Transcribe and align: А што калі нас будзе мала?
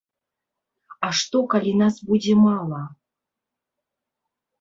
А 1.07 1.09
што 1.19 1.41
калі 1.53 1.73
нас 1.81 1.95
будзе 2.07 2.33
мала? 2.45 2.81